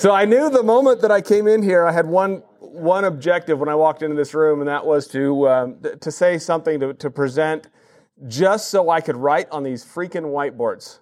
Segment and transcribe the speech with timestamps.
[0.00, 3.58] So I knew the moment that I came in here, I had one one objective
[3.58, 6.94] when I walked into this room, and that was to um, to say something to,
[6.94, 7.68] to present,
[8.26, 11.00] just so I could write on these freaking whiteboards.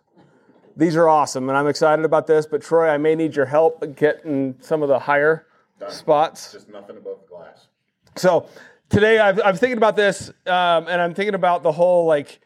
[0.77, 2.45] These are awesome, and I'm excited about this.
[2.45, 5.47] But Troy, I may need your help getting some of the higher
[5.79, 5.93] Done.
[5.93, 6.51] spots.
[6.55, 7.69] Just nothing above the glass.
[8.17, 8.49] So
[8.89, 12.41] today I've, I'm thinking about this, um, and I'm thinking about the whole like,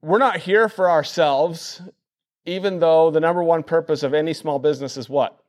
[0.00, 1.82] we're not here for ourselves,
[2.46, 5.41] even though the number one purpose of any small business is what?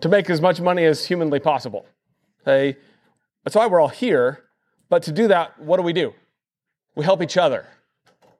[0.00, 1.86] To make as much money as humanly possible.
[2.42, 2.78] Okay?
[3.44, 4.42] That's why we're all here.
[4.88, 6.12] But to do that, what do we do?
[6.94, 7.66] We help each other.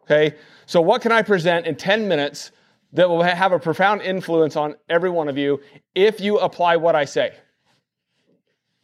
[0.05, 0.37] Okay?
[0.67, 2.51] So, what can I present in 10 minutes
[2.93, 5.61] that will have a profound influence on every one of you
[5.95, 7.35] if you apply what I say?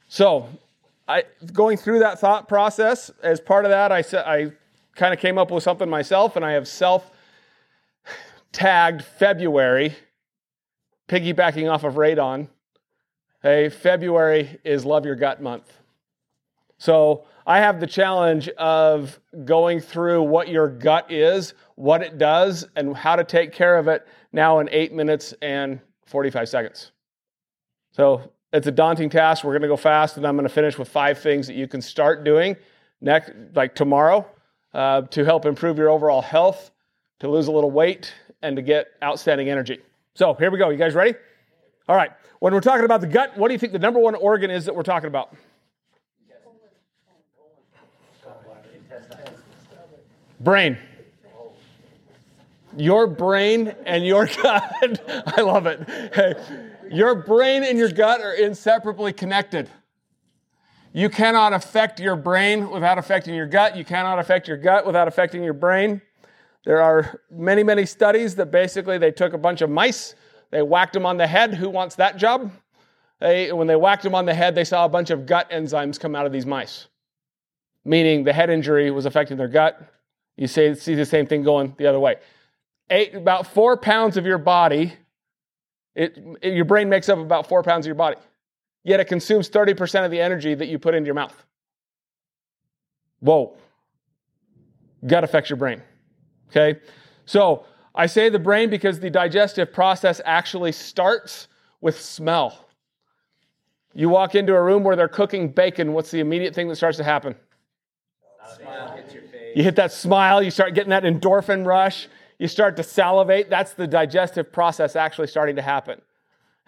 [0.09, 0.49] So,
[1.09, 4.53] I, going through that thought process, as part of that, I, I
[4.95, 7.11] kind of came up with something myself, and I have self
[8.53, 9.97] tagged February,
[11.09, 12.49] piggybacking off of Radon.
[13.45, 15.77] Hey, February is Love Your Gut month.
[16.79, 22.65] So I have the challenge of going through what your gut is, what it does,
[22.77, 26.93] and how to take care of it now in eight minutes and 45 seconds.
[27.91, 29.43] So it's a daunting task.
[29.43, 31.67] We're going to go fast, and I'm going to finish with five things that you
[31.67, 32.55] can start doing
[33.01, 34.25] next, like tomorrow,
[34.73, 36.71] uh, to help improve your overall health,
[37.19, 39.81] to lose a little weight, and to get outstanding energy.
[40.15, 40.69] So here we go.
[40.69, 41.15] You guys ready?
[41.89, 42.11] All right.
[42.39, 44.65] When we're talking about the gut, what do you think the number one organ is
[44.67, 45.35] that we're talking about?
[50.41, 50.77] Brain.
[52.77, 55.33] Your brain and your gut.
[55.37, 55.89] I love it.
[56.15, 56.35] Hey,
[56.91, 59.71] your brain and your gut are inseparably connected.
[60.93, 63.77] You cannot affect your brain without affecting your gut.
[63.77, 66.03] You cannot affect your gut without affecting your brain.
[66.65, 70.15] There are many, many studies that basically they took a bunch of mice,
[70.53, 71.55] they whacked him on the head.
[71.55, 72.53] Who wants that job?
[73.19, 75.99] They, when they whacked him on the head, they saw a bunch of gut enzymes
[75.99, 76.89] come out of these mice,
[77.85, 79.81] meaning the head injury was affecting their gut.
[80.37, 82.17] You say, see the same thing going the other way.
[82.91, 84.93] Eight, about four pounds of your body,
[85.95, 88.17] it, it, your brain makes up about four pounds of your body,
[88.85, 91.35] yet it consumes 30% of the energy that you put into your mouth.
[93.21, 93.57] Whoa.
[95.07, 95.81] Gut affects your brain.
[96.51, 96.81] Okay?
[97.25, 97.65] So
[97.95, 101.49] I say the brain because the digestive process actually starts
[101.81, 102.67] with smell.
[103.95, 106.97] You walk into a room where they're cooking bacon, what's the immediate thing that starts
[106.97, 107.35] to happen?
[109.55, 112.09] You hit that smile, you start getting that endorphin rush,
[112.39, 113.51] you start to salivate.
[113.51, 116.01] That's the digestive process actually starting to happen.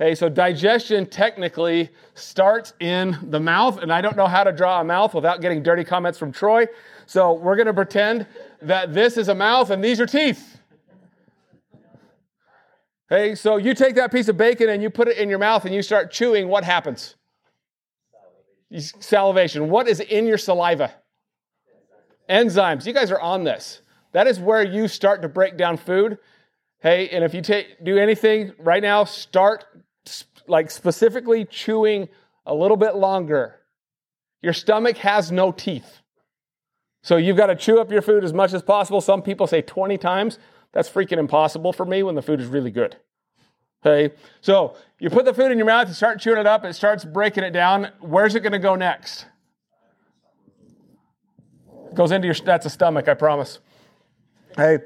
[0.00, 4.80] Okay, so digestion technically starts in the mouth, and I don't know how to draw
[4.80, 6.66] a mouth without getting dirty comments from Troy.
[7.06, 8.26] So we're going to pretend
[8.60, 10.53] that this is a mouth and these are teeth.
[13.08, 15.64] Hey, so you take that piece of bacon and you put it in your mouth
[15.64, 17.16] and you start chewing, what happens?
[18.78, 19.68] Salivation.
[19.68, 20.94] What is in your saliva?
[22.28, 22.86] Enzymes.
[22.86, 23.82] You guys are on this.
[24.12, 26.18] That is where you start to break down food.
[26.80, 29.64] Hey, and if you take do anything right now, start
[30.46, 32.08] like specifically chewing
[32.46, 33.60] a little bit longer.
[34.42, 36.00] Your stomach has no teeth.
[37.02, 39.00] So you've got to chew up your food as much as possible.
[39.00, 40.38] Some people say 20 times.
[40.74, 42.96] That's freaking impossible for me when the food is really good.
[43.86, 46.74] Okay, so you put the food in your mouth, you start chewing it up, it
[46.74, 47.92] starts breaking it down.
[48.00, 49.26] Where's it going to go next?
[51.90, 52.34] It goes into your.
[52.34, 53.60] That's a stomach, I promise.
[54.56, 54.78] Hey,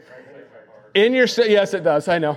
[0.95, 2.07] in your yes, it does.
[2.07, 2.37] I know.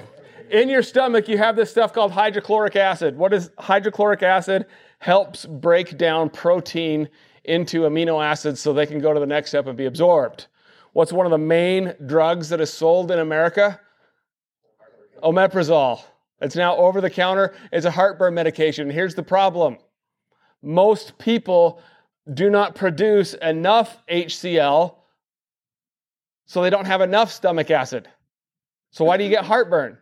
[0.49, 3.17] In your stomach, you have this stuff called hydrochloric acid.
[3.17, 4.65] What is hydrochloric acid?
[4.99, 7.09] Helps break down protein
[7.45, 10.47] into amino acids so they can go to the next step and be absorbed.
[10.93, 13.79] What's one of the main drugs that is sold in America?
[15.23, 16.01] Omeprazole.
[16.41, 17.53] It's now over the counter.
[17.71, 18.89] It's a heartburn medication.
[18.89, 19.77] Here's the problem
[20.63, 21.81] most people
[22.31, 24.95] do not produce enough HCl,
[26.45, 28.07] so they don't have enough stomach acid.
[28.91, 29.97] So, why do you get heartburn?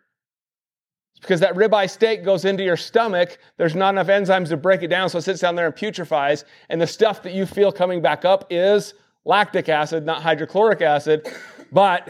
[1.12, 3.38] It's because that ribeye steak goes into your stomach.
[3.58, 6.46] There's not enough enzymes to break it down, so it sits down there and putrefies.
[6.70, 8.94] And the stuff that you feel coming back up is
[9.26, 11.28] lactic acid, not hydrochloric acid.
[11.72, 12.08] But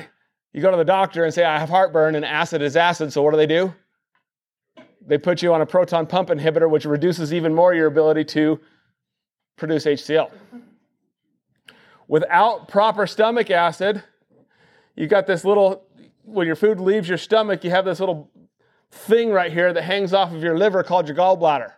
[0.54, 3.14] you go to the doctor and say, I have heartburn, and acid is acid.
[3.14, 3.74] So what do they do?
[5.06, 8.60] They put you on a proton pump inhibitor, which reduces even more your ability to
[9.58, 10.32] produce HCl.
[12.08, 14.04] Without proper stomach acid,
[14.96, 15.86] you've got this little,
[16.24, 18.32] when your food leaves your stomach, you have this little
[18.92, 21.74] thing right here that hangs off of your liver called your gallbladder.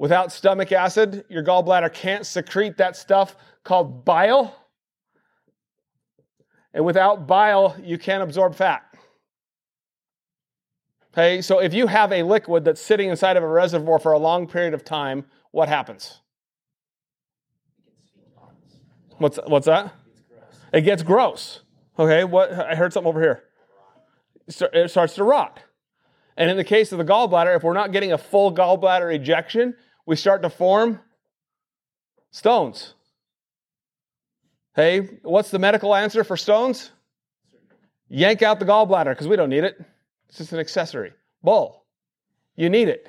[0.00, 4.56] Without stomach acid, your gallbladder can't secrete that stuff called bile.
[6.72, 8.82] And without bile, you can't absorb fat.
[11.12, 14.18] Okay, so if you have a liquid that's sitting inside of a reservoir for a
[14.18, 16.20] long period of time, what happens?
[19.18, 19.92] What's what's that?
[20.72, 21.60] It gets gross.
[21.98, 23.42] Okay, what I heard something over here.
[24.72, 25.60] It starts to rot.
[26.38, 29.74] And in the case of the gallbladder, if we're not getting a full gallbladder ejection,
[30.10, 30.98] we start to form
[32.32, 32.94] stones.
[34.74, 36.90] Hey, what's the medical answer for stones?
[38.08, 39.80] Yank out the gallbladder because we don't need it.
[40.28, 41.12] It's just an accessory.
[41.44, 41.84] Bull.
[42.56, 43.08] You need it.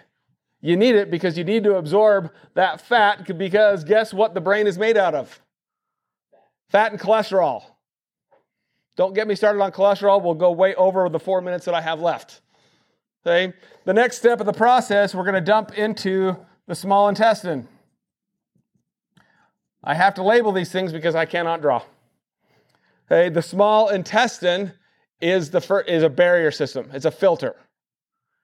[0.61, 4.67] You need it because you need to absorb that fat because guess what the brain
[4.67, 5.41] is made out of?
[6.69, 7.63] Fat and cholesterol.
[8.95, 10.21] Don't get me started on cholesterol.
[10.21, 12.41] We'll go way over the four minutes that I have left.
[13.25, 13.55] Okay?
[13.85, 16.37] The next step of the process, we're going to dump into
[16.71, 17.67] the small intestine.
[19.83, 21.83] I have to label these things because I cannot draw.
[23.11, 24.71] Okay, the small intestine
[25.19, 26.89] is the fir- is a barrier system.
[26.93, 27.57] It's a filter.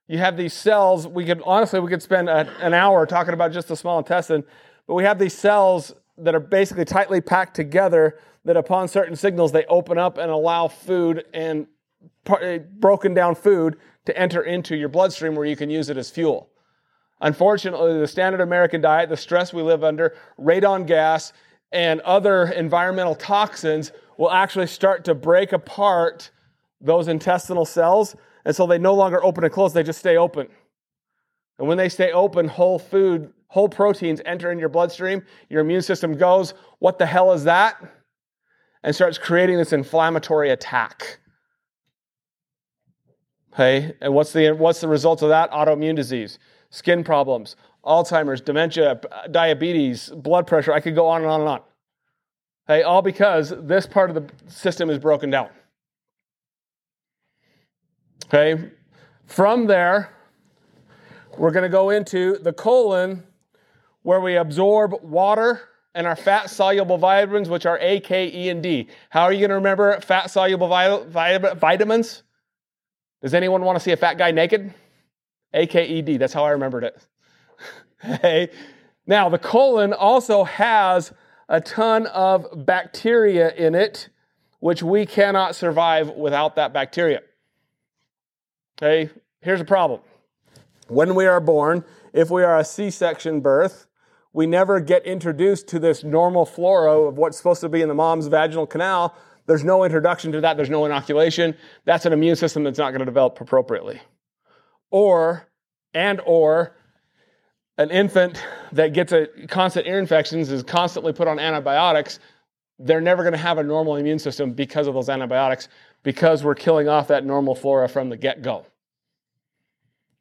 [0.09, 1.07] You have these cells.
[1.07, 4.44] We could honestly we could spend a, an hour talking about just the small intestine,
[4.88, 8.19] but we have these cells that are basically tightly packed together.
[8.44, 11.65] That upon certain signals they open up and allow food and
[12.25, 15.95] par- eh, broken down food to enter into your bloodstream where you can use it
[15.95, 16.50] as fuel.
[17.22, 21.34] Unfortunately, the standard American diet, the stress we live under, radon gas,
[21.72, 26.30] and other environmental toxins will actually start to break apart
[26.80, 28.16] those intestinal cells.
[28.46, 30.48] And so they no longer open and close, they just stay open.
[31.58, 35.24] And when they stay open, whole food, whole proteins enter in your bloodstream.
[35.50, 37.81] Your immune system goes, What the hell is that?
[38.84, 41.20] And starts creating this inflammatory attack.
[43.54, 45.52] Okay, and what's the, what's the result of that?
[45.52, 46.38] Autoimmune disease
[46.69, 47.56] skin problems,
[47.86, 49.00] Alzheimer's, dementia,
[49.31, 50.74] diabetes, blood pressure.
[50.74, 51.62] I could go on and on and on.
[52.68, 55.50] Hey, all because this part of the system is broken down.
[58.25, 58.72] Okay,
[59.25, 60.14] from there,
[61.38, 63.24] we're going to go into the colon
[64.02, 65.62] where we absorb water
[65.96, 68.88] and our fat soluble vitamins, which are A, K, E, and D.
[69.10, 72.24] How are you going to remember fat soluble vitamins?
[73.22, 74.74] Does anyone want to see a fat guy naked?
[75.54, 76.20] AKED.
[76.20, 77.02] That's how I remembered it.
[78.22, 78.50] hey.
[79.06, 81.14] Now, the colon also has
[81.48, 84.10] a ton of bacteria in it,
[84.60, 87.22] which we cannot survive without that bacteria.
[88.78, 89.10] Okay,
[89.42, 90.02] here's a problem.
[90.90, 93.88] When we are born, if we are a C section birth,
[94.34, 97.96] we never get introduced to this normal flora of what's supposed to be in the
[97.96, 99.16] mom's vaginal canal.
[99.46, 101.56] There's no introduction to that, there's no inoculation.
[101.86, 104.02] That's an immune system that's not going to develop appropriately
[104.92, 105.48] or
[105.94, 106.75] and or
[107.78, 112.19] an infant that gets a constant ear infections is constantly put on antibiotics
[112.80, 115.68] they're never going to have a normal immune system because of those antibiotics
[116.04, 118.66] because we're killing off that normal flora from the get-go.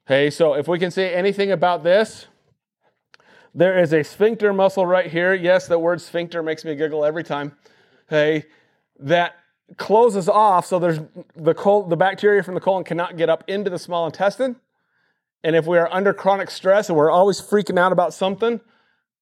[0.07, 2.27] Okay so if we can say anything about this
[3.55, 5.35] there is a sphincter muscle right here.
[5.35, 7.57] Yes the word sphincter makes me giggle every time.
[8.09, 8.47] Okay
[8.99, 9.37] that
[9.77, 11.01] closes off so there's
[11.35, 14.57] the the bacteria from the colon cannot get up into the small intestine.
[15.43, 18.61] And if we are under chronic stress and we're always freaking out about something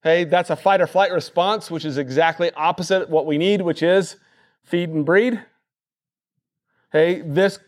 [0.03, 3.83] hey that's a fight or flight response which is exactly opposite what we need which
[3.83, 4.17] is
[4.63, 5.43] feed and breed.
[6.93, 7.59] Hey this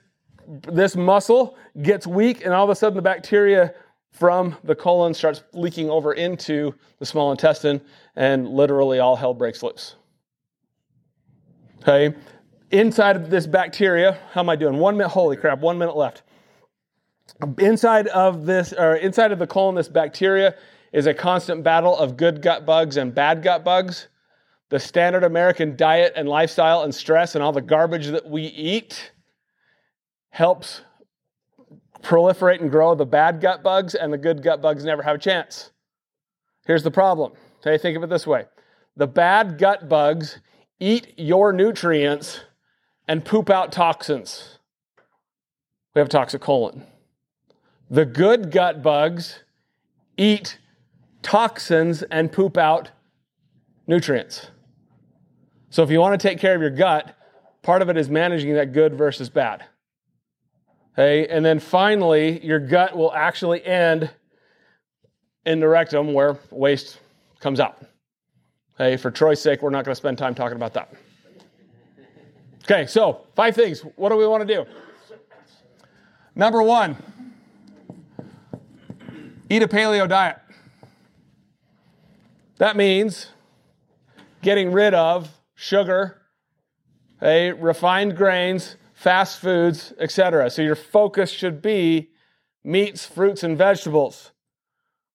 [0.46, 3.74] this muscle gets weak and all of a sudden the bacteria
[4.12, 7.80] from the colon starts leaking over into the small intestine
[8.16, 9.96] and literally all hell breaks loose.
[11.80, 12.14] Okay
[12.70, 14.78] inside of this bacteria, how am I doing?
[14.78, 16.22] One minute, holy crap, one minute left.
[17.58, 20.54] Inside of this, or inside of the colon, this bacteria
[20.92, 24.08] is a constant battle of good gut bugs and bad gut bugs.
[24.68, 29.12] The standard American diet and lifestyle and stress and all the garbage that we eat
[30.30, 30.82] helps
[32.02, 35.18] proliferate and grow the bad gut bugs, and the good gut bugs never have a
[35.18, 35.72] chance.
[36.66, 37.32] Here's the problem.
[37.58, 38.46] Okay, think of it this way
[38.96, 40.40] the bad gut bugs
[40.78, 42.40] eat your nutrients
[43.08, 44.58] and poop out toxins.
[45.94, 46.84] We have a toxic colon.
[47.88, 49.44] The good gut bugs
[50.16, 50.58] eat
[51.22, 52.90] toxins and poop out
[53.86, 54.50] nutrients.
[55.70, 57.16] So if you want to take care of your gut,
[57.62, 59.64] part of it is managing that good versus bad.
[60.94, 64.10] Okay, and then finally, your gut will actually end
[65.44, 66.98] in the rectum where waste
[67.40, 67.82] comes out.
[68.74, 70.92] Okay, for Troy's sake, we're not going to spend time talking about that.
[72.68, 73.82] Okay, so five things.
[73.94, 74.66] What do we want to do?
[76.34, 76.96] Number one,
[79.48, 80.38] eat a paleo diet.
[82.58, 83.28] That means
[84.42, 86.22] getting rid of sugar,
[87.22, 90.50] okay, refined grains, fast foods, etc.
[90.50, 92.10] So your focus should be
[92.64, 94.32] meats, fruits, and vegetables.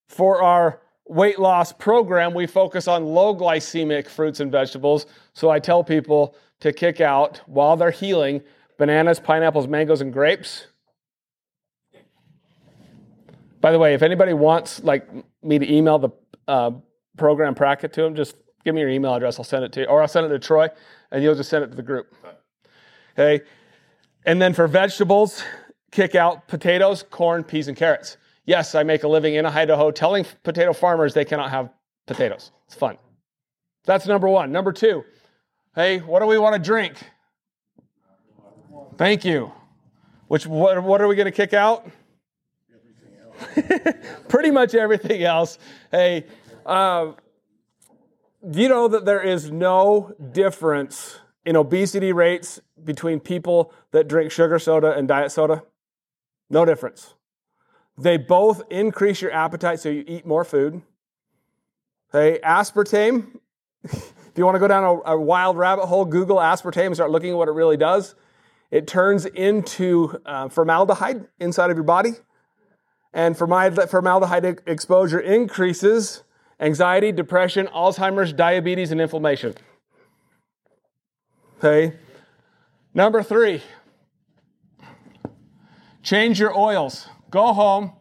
[0.07, 0.79] For our
[1.11, 5.05] weight loss program, we focus on low glycemic fruits and vegetables.
[5.33, 8.41] So I tell people to kick out while they're healing
[8.77, 10.67] bananas, pineapples, mangoes, and grapes.
[13.59, 15.07] By the way, if anybody wants like
[15.43, 16.09] me to email the
[16.47, 16.71] uh,
[17.17, 19.37] program packet to them, just give me your email address.
[19.37, 20.69] I'll send it to you, or I'll send it to Troy,
[21.11, 22.15] and you'll just send it to the group.
[23.19, 23.45] Okay.
[24.25, 25.43] And then for vegetables,
[25.91, 28.17] kick out potatoes, corn, peas, and carrots.
[28.51, 31.69] Yes, I make a living in Idaho telling potato farmers they cannot have
[32.05, 32.51] potatoes.
[32.67, 32.97] It's fun.
[33.85, 34.51] That's number one.
[34.51, 35.05] Number two,
[35.73, 36.95] hey, what do we want to drink?
[38.97, 39.53] Thank you.
[40.27, 41.89] Which what, what are we going to kick out?
[44.27, 45.57] Pretty much everything else.
[45.89, 46.25] Hey,
[46.65, 47.13] uh,
[48.51, 54.59] you know that there is no difference in obesity rates between people that drink sugar
[54.59, 55.63] soda and diet soda?
[56.49, 57.13] No difference.
[58.01, 60.81] They both increase your appetite so you eat more food.
[62.11, 63.37] Hey, aspartame,
[63.83, 67.11] if you want to go down a, a, wild rabbit hole, Google aspartame and start
[67.11, 68.15] looking at what it really does.
[68.71, 72.13] It turns into uh, formaldehyde inside of your body.
[73.13, 76.23] And formaldehyde exposure increases
[76.59, 79.53] anxiety, depression, Alzheimer's, diabetes, and inflammation.
[81.57, 81.97] Okay.
[82.95, 83.61] Number three,
[86.01, 87.07] change your oils.
[87.31, 87.93] Go home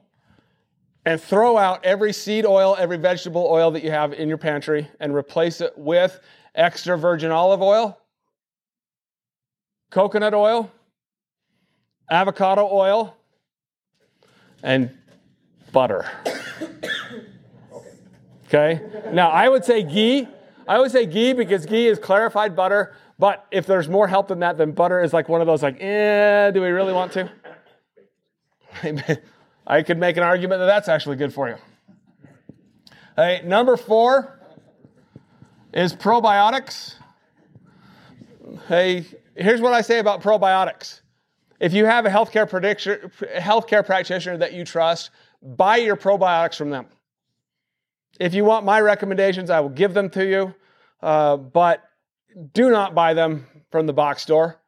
[1.07, 4.89] and throw out every seed oil, every vegetable oil that you have in your pantry
[4.99, 6.21] and replace it with
[6.55, 7.99] extra virgin olive oil,
[9.91, 10.71] coconut oil,
[12.11, 13.17] avocado oil,
[14.63, 14.91] and
[15.73, 16.11] butter.
[18.49, 18.81] Okay?
[19.13, 20.27] Now, I would say ghee.
[20.67, 24.41] I would say ghee because ghee is clarified butter, but if there's more help than
[24.41, 27.31] that, then butter is like one of those, like, eh, do we really want to?
[29.67, 31.57] I could make an argument that that's actually good for you.
[33.17, 34.39] Hey, number four
[35.73, 36.95] is probiotics.
[38.67, 41.00] Hey, here's what I say about probiotics.
[41.61, 42.49] If you have a healthcare,
[43.39, 45.11] healthcare practitioner that you trust,
[45.43, 46.87] buy your probiotics from them.
[48.19, 50.55] If you want my recommendations, I will give them to you,
[51.03, 51.85] uh, but
[52.53, 54.61] do not buy them from the box store.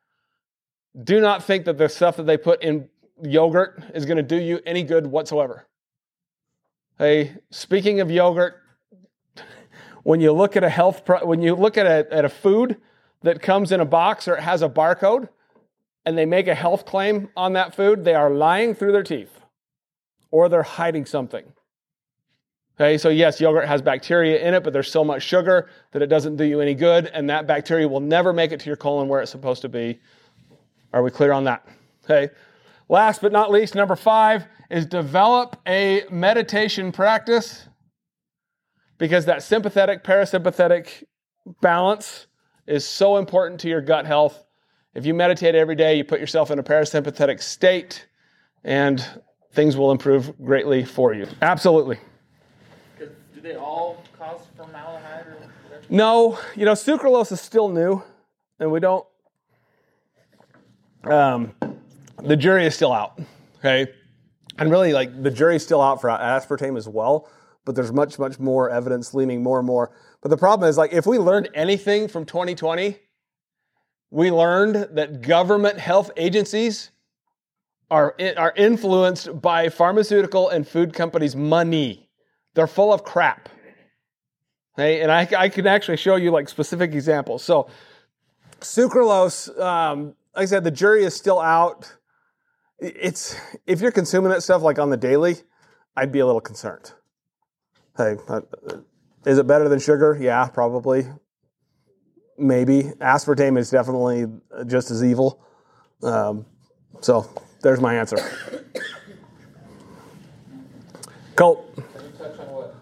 [1.02, 2.88] Do not think that the stuff that they put in
[3.22, 5.66] yogurt is going to do you any good whatsoever.
[6.98, 8.60] Hey, speaking of yogurt,
[10.02, 12.76] when you look at a health, pro- when you look at a, at a food
[13.22, 15.28] that comes in a box or it has a barcode,
[16.04, 19.40] and they make a health claim on that food, they are lying through their teeth,
[20.30, 21.44] or they're hiding something.
[22.76, 26.06] Okay, so yes, yogurt has bacteria in it, but there's so much sugar that it
[26.06, 29.06] doesn't do you any good, and that bacteria will never make it to your colon
[29.08, 30.00] where it's supposed to be.
[30.92, 31.66] Are we clear on that?
[32.04, 32.32] Okay.
[32.92, 37.66] Last but not least, number five is develop a meditation practice
[38.98, 41.02] because that sympathetic parasympathetic
[41.62, 42.26] balance
[42.66, 44.44] is so important to your gut health.
[44.94, 48.06] If you meditate every day, you put yourself in a parasympathetic state
[48.62, 49.02] and
[49.52, 51.26] things will improve greatly for you.
[51.40, 51.98] Absolutely.
[52.98, 53.08] Do
[53.40, 55.86] they all cause formaldehyde or whatever?
[55.88, 58.02] No, you know, sucralose is still new
[58.60, 59.06] and we don't
[61.04, 61.54] um,
[62.24, 63.20] the jury is still out.
[63.58, 63.92] Okay.
[64.58, 67.28] And really, like the jury's still out for aspartame as well,
[67.64, 69.92] but there's much, much more evidence leaning more and more.
[70.20, 72.98] But the problem is, like, if we learned anything from 2020,
[74.10, 76.90] we learned that government health agencies
[77.90, 82.08] are, are influenced by pharmaceutical and food companies' money.
[82.54, 83.48] They're full of crap.
[84.78, 87.42] Okay, and I, I can actually show you like specific examples.
[87.42, 87.68] So,
[88.60, 91.92] sucralose, um, like I said, the jury is still out
[92.82, 93.36] it's
[93.66, 95.36] if you're consuming that stuff like on the daily,
[95.96, 96.92] I'd be a little concerned.
[97.96, 98.40] Hey, uh,
[99.24, 100.18] is it better than sugar?
[100.20, 101.06] Yeah, probably.
[102.38, 104.26] Maybe aspartame is definitely
[104.66, 105.44] just as evil.
[106.02, 106.46] Um,
[107.00, 107.28] so
[107.62, 108.16] there's my answer.
[111.36, 111.74] Colt.
[111.74, 112.74] Can you touch on what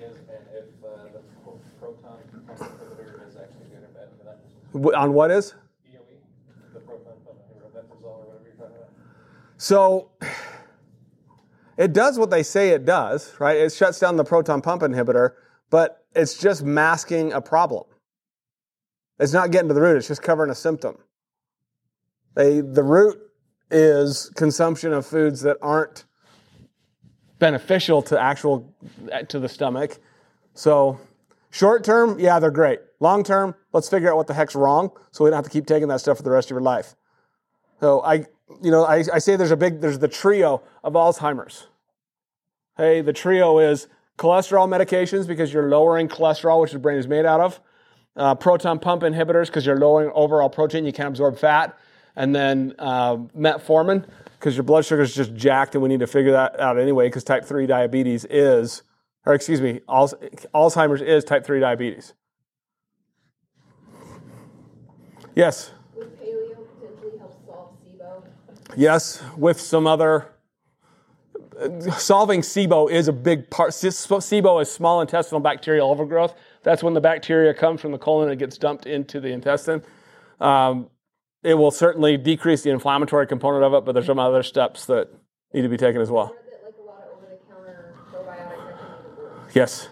[0.00, 1.20] is and if uh, the
[1.78, 4.98] proton pump inhibitor is actually good or bad for that?
[4.98, 5.50] On what is?
[5.92, 6.00] DOE,
[6.72, 8.90] the proton pump inhibitor, Meprazole or whatever you're talking about.
[9.56, 10.10] So
[11.76, 13.56] it does what they say it does, right?
[13.56, 15.32] It shuts down the proton pump inhibitor,
[15.70, 17.84] but it's just masking a problem.
[19.18, 20.96] It's not getting to the root, it's just covering a symptom.
[22.34, 23.20] They, the root
[23.70, 26.04] is consumption of foods that aren't
[27.38, 28.74] beneficial to actual
[29.10, 29.98] eh, to the stomach.
[30.54, 30.98] So
[31.50, 32.80] short term, yeah, they're great.
[33.00, 35.66] Long term, let's figure out what the heck's wrong so we don't have to keep
[35.66, 36.94] taking that stuff for the rest of your life.
[37.80, 38.26] So I
[38.62, 41.66] you know, I, I say there's a big, there's the trio of Alzheimer's.
[42.76, 43.86] Hey, the trio is
[44.18, 47.60] cholesterol medications because you're lowering cholesterol, which the brain is made out of.
[48.16, 51.78] Uh, proton pump inhibitors because you're lowering overall protein, you can't absorb fat.
[52.16, 54.06] And then uh, metformin
[54.38, 57.06] because your blood sugar is just jacked, and we need to figure that out anyway
[57.06, 58.82] because type 3 diabetes is,
[59.24, 62.12] or excuse me, Alzheimer's is type 3 diabetes.
[65.34, 65.72] Yes?
[65.96, 68.22] Would paleo potentially help solve SIBO?
[68.76, 70.30] Yes, with some other.
[71.98, 73.70] Solving SIBO is a big part.
[73.70, 76.34] SIBO is small intestinal bacterial overgrowth.
[76.64, 79.82] That's when the bacteria comes from the colon and it gets dumped into the intestine.
[80.40, 80.90] Um,
[81.44, 85.08] it will certainly decrease the inflammatory component of it, but there's some other steps that
[85.52, 86.34] need to be taken as well.
[89.54, 89.88] Yes.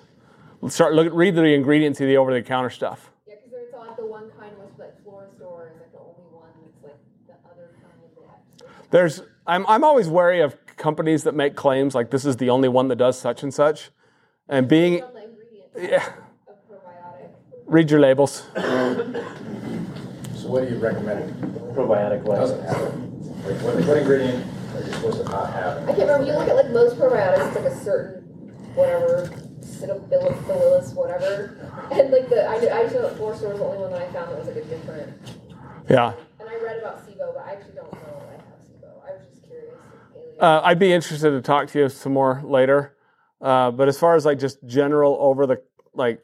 [0.60, 3.10] Let's start look read the ingredients of the over the counter stuff.
[3.28, 6.50] Yeah, because there's like the one kind with like Florastor is like the only one
[6.62, 8.81] that's like the other kind of that.
[8.92, 12.68] There's I'm I'm always wary of companies that make claims like this is the only
[12.68, 13.90] one that does such and such.
[14.48, 15.02] And being
[15.76, 16.12] yeah.
[17.66, 18.44] Read your labels.
[18.54, 21.34] So what do you recommend?
[21.74, 22.50] Probiotic wise.
[22.50, 22.94] Doesn't have it.
[23.46, 25.82] Like what, what ingredient are you supposed to not have?
[25.88, 26.26] I can't remember.
[26.26, 28.22] You look at like most probiotics, it's like a certain
[28.74, 29.30] whatever
[29.62, 31.56] Citobillus, whatever,
[31.90, 34.12] and like the I, I just know that Florastor was the only one that I
[34.12, 35.16] found that was like a different.
[35.88, 36.12] Yeah.
[36.40, 38.90] And I read about SIBO, but I actually don't know I have SIBO.
[39.02, 39.74] I was just curious.
[40.42, 42.96] Uh, I'd be interested to talk to you some more later.
[43.40, 45.62] Uh, but as far as like just general over the
[45.94, 46.20] like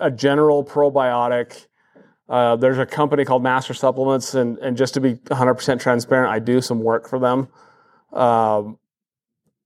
[0.00, 1.66] a general probiotic
[2.30, 6.38] uh, there's a company called Master Supplements, and, and just to be 100% transparent, I
[6.38, 7.48] do some work for them.
[8.12, 8.78] Um,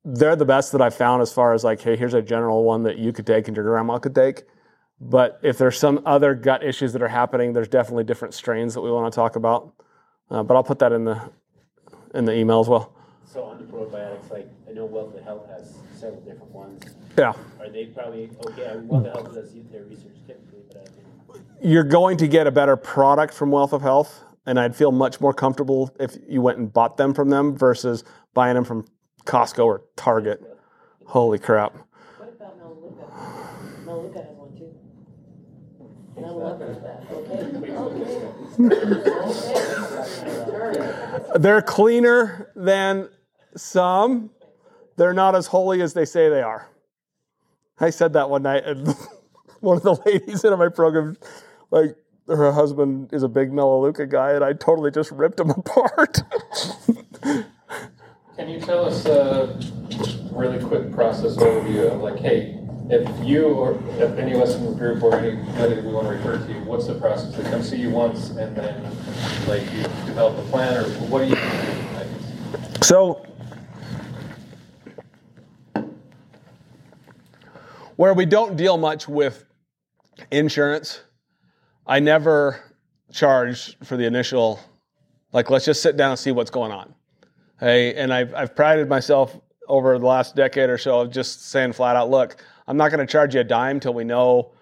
[0.03, 2.85] they're the best that I've found as far as like, hey, here's a general one
[2.85, 4.45] that you could take and your grandma could take.
[4.99, 8.81] But if there's some other gut issues that are happening, there's definitely different strains that
[8.81, 9.75] we want to talk about.
[10.31, 11.21] Uh, but I'll put that in the
[12.15, 12.94] in the email as well.
[13.27, 16.83] So on the probiotics, like I know Wealth of Health has several different ones.
[17.19, 17.33] Yeah.
[17.59, 18.69] Are they probably okay?
[18.69, 22.29] I mean, Wealth of Health does their research typically, but I mean, you're going to
[22.29, 26.17] get a better product from Wealth of Health, and I'd feel much more comfortable if
[26.29, 28.87] you went and bought them from them versus buying them from
[29.25, 30.43] Costco or Target.
[31.07, 31.75] Holy crap!
[32.19, 33.07] What about Melaleuca?
[33.85, 34.75] Melaleuca has one too.
[36.17, 37.05] And I love that.
[41.35, 41.39] Okay.
[41.39, 43.09] They're cleaner than
[43.57, 44.31] some.
[44.97, 46.69] They're not as holy as they say they are.
[47.81, 48.87] I said that one night, and
[49.61, 51.17] one of the ladies in my program
[51.71, 51.97] like
[52.29, 56.23] her husband is a big Melaleuca guy, and I totally just ripped him apart.
[58.37, 59.59] Can you tell us a
[60.33, 64.67] really quick process overview of like, hey, if you or if any of us in
[64.67, 67.35] the group or anybody that we want to refer to, what's the process?
[67.35, 68.85] They come see you once and then
[69.49, 71.41] like you develop a plan, or what do you do?
[72.83, 73.25] So,
[77.97, 79.47] where we don't deal much with
[80.31, 81.01] insurance,
[81.87, 82.61] I never
[83.13, 84.61] charge for the initial,
[85.33, 86.95] like, let's just sit down and see what's going on.
[87.59, 91.73] Hey, and I've, I've prided myself over the last decade or so of just saying
[91.73, 94.53] flat out, look, I'm not going to charge you a dime till we know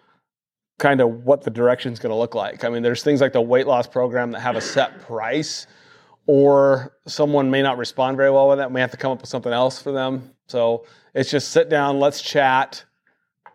[0.79, 2.65] kind of what the direction is going to look like.
[2.65, 5.67] I mean, there's things like the weight loss program that have a set price,
[6.27, 8.73] or someone may not respond very well with that.
[8.73, 10.33] We have to come up with something else for them.
[10.49, 12.85] So it's just sit down, let's chat,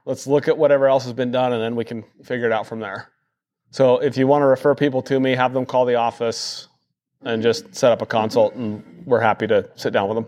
[0.05, 2.65] let's look at whatever else has been done, and then we can figure it out
[2.67, 3.09] from there.
[3.71, 6.69] So if you want to refer people to me, have them call the office
[7.23, 10.27] and just set up a consult, and we're happy to sit down with them.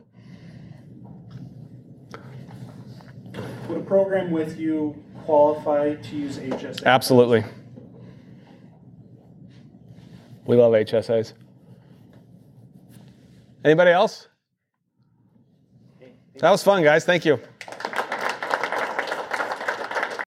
[3.70, 6.86] Would a program with you qualify to use HSA?
[6.86, 7.44] Absolutely.
[10.46, 11.34] We love HSAs.
[13.66, 14.28] Anybody else?
[16.36, 17.04] That was fun, guys.
[17.04, 17.40] Thank you.